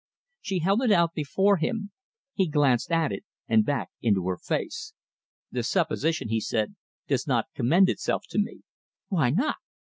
She 0.41 0.57
held 0.61 0.81
it 0.81 0.91
out 0.91 1.13
before 1.13 1.57
him. 1.57 1.91
He 2.33 2.49
glanced 2.49 2.91
at 2.91 3.11
it 3.11 3.23
and 3.47 3.63
back 3.63 3.91
into 4.01 4.27
her 4.29 4.37
face. 4.37 4.95
"The 5.51 5.61
supposition," 5.61 6.29
he 6.29 6.39
said, 6.41 6.73
"does 7.07 7.27
not 7.27 7.49
commend 7.53 7.87
itself 7.87 8.23
to 8.29 8.39
me." 8.39 8.61
"Why 9.09 9.29
not?" 9.29 9.57